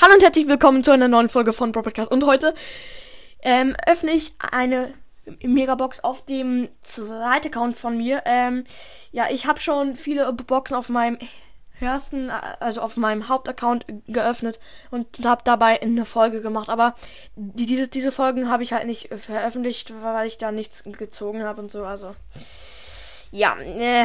[0.00, 2.12] Hallo und herzlich willkommen zu einer neuen Folge von Podcast.
[2.12, 2.54] Und heute
[3.42, 4.94] ähm, öffne ich eine
[5.42, 8.22] Megabox auf dem zweiten Account von mir.
[8.24, 8.62] Ähm,
[9.10, 11.18] ja, ich habe schon viele Boxen auf meinem
[11.80, 14.60] ersten, also auf meinem Hauptaccount geöffnet
[14.92, 16.68] und habe dabei eine Folge gemacht.
[16.68, 16.94] Aber
[17.34, 21.60] die, diese, diese Folgen habe ich halt nicht veröffentlicht, weil ich da nichts gezogen habe
[21.60, 21.84] und so.
[21.84, 22.14] Also
[23.30, 23.56] ja,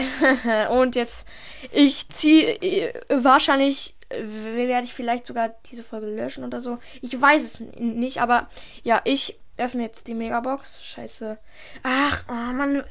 [0.71, 1.27] und jetzt
[1.71, 6.79] ich ziehe äh, wahrscheinlich werde ich vielleicht sogar diese Folge löschen oder so.
[7.01, 8.49] Ich weiß es nicht, aber
[8.83, 10.83] ja, ich öffne jetzt die Megabox.
[10.83, 11.37] Scheiße.
[11.83, 12.83] Ach, oh Mann.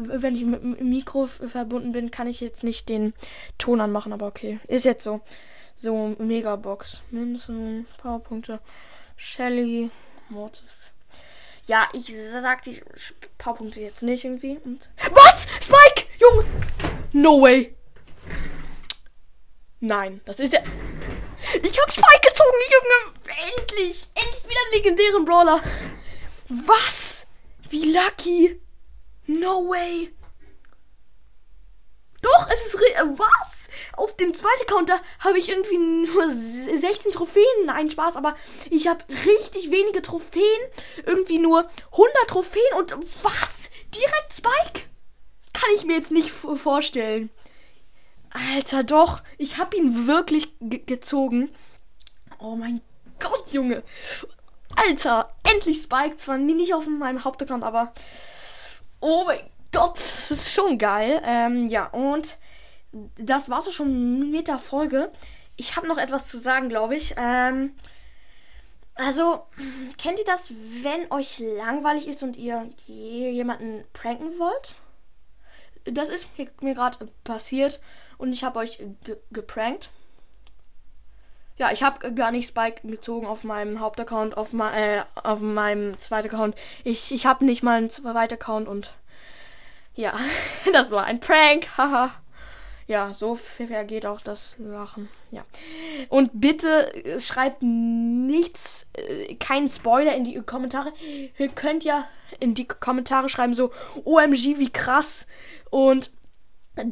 [0.00, 3.14] Wenn ich mit dem Mikro verbunden bin, kann ich jetzt nicht den
[3.58, 4.60] Ton anmachen, aber okay.
[4.68, 5.22] Ist jetzt so.
[5.76, 7.02] So, Megabox.
[7.10, 8.60] Mindestens Powerpunkte.
[9.16, 9.90] Shelly.
[10.28, 10.92] Mortis.
[11.64, 12.80] Ja, ich sag die
[13.38, 14.58] Powerpunkte jetzt nicht irgendwie.
[14.64, 15.46] Und Was?
[15.60, 16.08] Spike!
[16.18, 16.44] Junge!
[17.12, 17.77] No way!
[19.80, 20.60] Nein, das ist ja.
[21.62, 23.14] Ich hab Spike gezogen, Junge!
[23.56, 24.08] Endlich!
[24.14, 25.62] Endlich wieder einen legendären Brawler!
[26.48, 27.26] Was?
[27.70, 28.60] Wie lucky!
[29.26, 30.12] No way!
[32.22, 32.74] Doch, es ist.
[32.74, 33.68] Was?
[33.96, 37.44] Auf dem zweiten Counter habe ich irgendwie nur 16 Trophäen.
[37.66, 38.34] Nein, Spaß, aber
[38.70, 40.60] ich habe richtig wenige Trophäen.
[41.06, 43.70] Irgendwie nur 100 Trophäen und was?
[43.94, 44.88] Direkt Spike?
[45.40, 47.30] Das kann ich mir jetzt nicht vorstellen.
[48.38, 49.22] Alter, doch.
[49.36, 51.50] Ich hab ihn wirklich gezogen.
[52.38, 52.80] Oh mein
[53.18, 53.82] Gott, Junge.
[54.76, 56.16] Alter, endlich Spike.
[56.16, 57.92] Zwar nicht auf meinem Hauptaccount, aber.
[59.00, 59.40] Oh mein
[59.72, 61.20] Gott, das ist schon geil.
[61.24, 62.38] Ähm, ja, und
[63.16, 65.10] das war's auch schon mit der Folge.
[65.56, 67.14] Ich habe noch etwas zu sagen, glaube ich.
[67.16, 67.74] Ähm,
[68.94, 69.46] also,
[69.96, 70.52] kennt ihr das,
[70.82, 74.74] wenn euch langweilig ist und ihr jemanden pranken wollt?
[75.92, 77.80] Das ist mir, mir gerade passiert
[78.18, 78.78] und ich habe euch
[79.30, 79.90] geprankt.
[81.56, 86.28] Ja, ich habe gar nicht Spike gezogen auf meinem Hauptaccount, auf, äh, auf meinem zweiten
[86.28, 86.54] Account.
[86.84, 88.94] Ich, ich habe nicht mal einen zweiten Account und
[89.94, 90.14] ja,
[90.72, 91.76] das war ein Prank.
[91.76, 92.14] Haha.
[92.86, 95.08] ja, so vergeht auch das Lachen.
[95.32, 95.44] Ja.
[96.08, 97.62] Und bitte äh, schreibt
[98.28, 100.92] nichts, äh, keinen Spoiler in die Kommentare.
[101.38, 102.08] Ihr könnt ja
[102.38, 103.72] in die Kommentare schreiben, so,
[104.04, 105.26] OMG, wie krass.
[105.70, 106.12] Und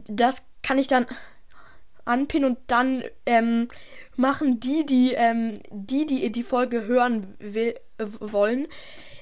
[0.08, 1.06] das kann ich dann
[2.04, 3.68] anpinnen und dann ähm,
[4.16, 8.66] machen die, die, ähm, die, die die Folge hören will, äh, wollen,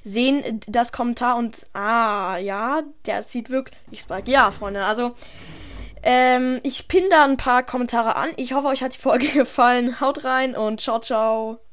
[0.04, 4.31] sehen das Kommentar und ah, ja, der sieht wirklich Spike.
[4.31, 5.14] Ja, Freunde, also
[6.02, 8.31] ähm, ich pinne da ein paar Kommentare an.
[8.36, 10.00] Ich hoffe, euch hat die Folge gefallen.
[10.00, 11.58] Haut rein und ciao, ciao.